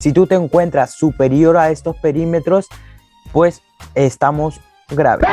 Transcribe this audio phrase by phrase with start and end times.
[0.00, 2.68] Si tú te encuentras superior a estos perímetros,
[3.32, 3.62] pues
[3.96, 5.28] estamos graves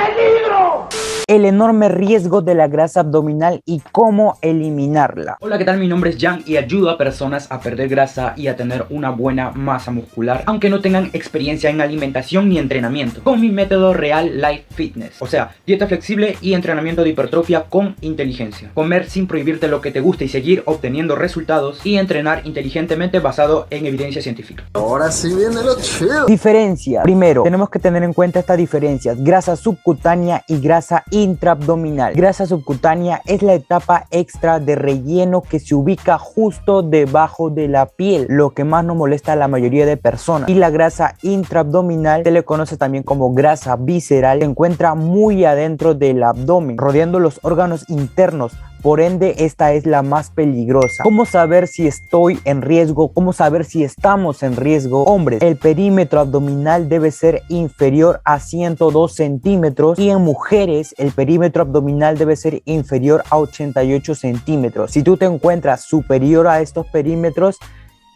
[1.28, 5.38] el enorme riesgo de la grasa abdominal y cómo eliminarla.
[5.42, 5.80] Hola, ¿qué tal?
[5.80, 9.10] Mi nombre es Jan y ayudo a personas a perder grasa y a tener una
[9.10, 14.40] buena masa muscular, aunque no tengan experiencia en alimentación ni entrenamiento, con mi método Real
[14.40, 18.70] Life Fitness, o sea, dieta flexible y entrenamiento de hipertrofia con inteligencia.
[18.74, 23.68] Comer sin prohibirte lo que te gusta y seguir obteniendo resultados y entrenar inteligentemente basado
[23.72, 24.66] en evidencia científica.
[24.74, 26.26] Ahora sí viene lo chido.
[26.28, 27.02] Diferencia.
[27.04, 32.14] Primero, tenemos que tener en cuenta estas diferencias, grasa subcutánea y grasa intraabdominal.
[32.14, 37.86] Grasa subcutánea es la etapa extra de relleno que se ubica justo debajo de la
[37.86, 40.50] piel, lo que más nos molesta a la mayoría de personas.
[40.50, 45.94] Y la grasa intraabdominal se le conoce también como grasa visceral, se encuentra muy adentro
[45.94, 51.04] del abdomen, rodeando los órganos internos por ende esta es la más peligrosa.
[51.04, 53.14] ¿Cómo saber si estoy en riesgo?
[53.14, 55.04] ¿Cómo saber si estamos en riesgo?
[55.04, 61.64] Hombres, el perímetro abdominal debe ser inferior a 102 centímetros y en mujeres el perímetro
[61.64, 64.92] abdominal debe ser inferior a 88 centímetros.
[64.92, 67.58] Si tú te encuentras superior a estos perímetros,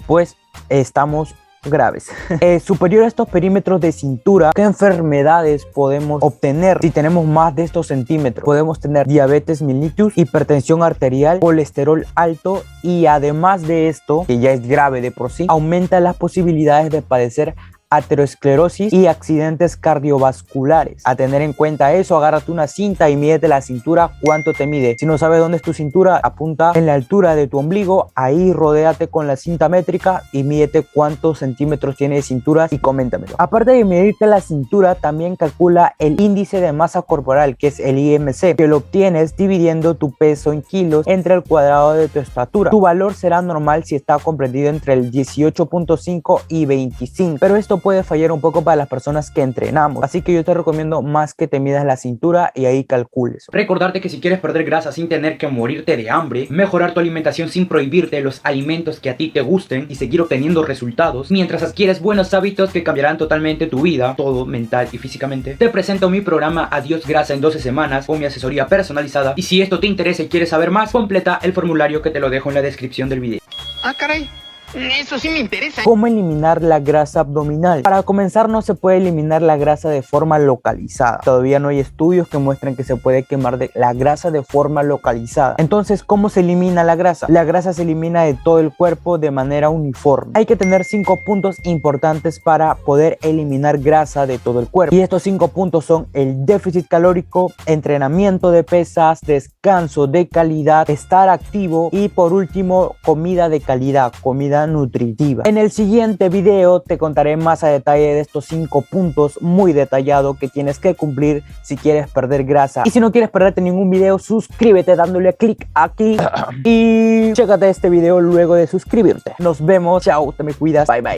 [0.06, 0.36] pues
[0.70, 2.10] estamos graves.
[2.42, 7.64] Eh, superior a estos perímetros de cintura, ¿qué enfermedades podemos obtener si tenemos más de
[7.64, 8.46] estos centímetros?
[8.46, 14.66] Podemos tener diabetes mellitus, hipertensión arterial, colesterol alto y además de esto, que ya es
[14.66, 17.56] grave de por sí, aumenta las posibilidades de padecer
[17.90, 21.02] aterosclerosis y accidentes cardiovasculares.
[21.06, 24.96] A tener en cuenta eso, agárrate una cinta y mídete la cintura cuánto te mide.
[25.00, 28.54] Si no sabes dónde es tu cintura, apunta en la altura de tu ombligo, ahí
[28.54, 33.36] rodéate con la cinta métrica y mídete cuántos centímetros tiene de cintura y coméntamelo.
[33.38, 37.98] Aparte de medirte la cintura, también calcula el índice de masa corporal, que es el
[37.98, 42.70] IMC, que lo obtienes dividiendo tu peso en kilos entre el cuadrado de tu estatura.
[42.70, 48.04] Tu valor será normal si está comprendido entre el 18.5 y 25, pero esto puede
[48.04, 50.04] fallar un poco para las personas que entrenamos.
[50.04, 53.48] Así que yo te recomiendo más que te midas la cintura y ahí calcules.
[53.52, 57.50] Recordarte que si quieres perder grasa sin tener que morirte de hambre, mejorar tu alimentación
[57.50, 62.02] sin prohibirte los alimentos que a ti te gusten y seguir obteniendo resultados, mientras adquieres
[62.02, 66.68] buenos hábitos que cambiarán totalmente tu vida, todo mental y físicamente, te presento mi programa
[66.72, 69.34] Adiós Grasa en 12 semanas con mi asesoría personalizada.
[69.36, 72.30] Y si esto te interesa y quieres saber más, completa el formulario que te lo
[72.30, 73.40] dejo en la descripción del video.
[73.84, 74.30] Ah, caray.
[74.74, 75.84] Eso sí me interesa.
[75.84, 77.82] ¿Cómo eliminar la grasa abdominal?
[77.82, 81.20] Para comenzar, no se puede eliminar la grasa de forma localizada.
[81.24, 85.56] Todavía no hay estudios que muestren que se puede quemar la grasa de forma localizada.
[85.58, 87.26] Entonces, ¿cómo se elimina la grasa?
[87.30, 90.34] La grasa se elimina de todo el cuerpo de manera uniforme.
[90.36, 94.96] Hay que tener cinco puntos importantes para poder eliminar grasa de todo el cuerpo.
[94.96, 101.30] Y estos cinco puntos son el déficit calórico, entrenamiento de pesas, descanso de calidad, estar
[101.30, 105.44] activo y por último, comida de calidad, comida nutritiva.
[105.46, 110.36] En el siguiente video te contaré más a detalle de estos cinco puntos muy detallado
[110.36, 112.84] que tienes que cumplir si quieres perder grasa.
[112.86, 116.18] Y si no quieres perderte ningún video, suscríbete dándole clic aquí
[116.64, 119.34] y chécate este video luego de suscribirte.
[119.40, 121.08] Nos vemos, chao, te me cuidas, bye bye.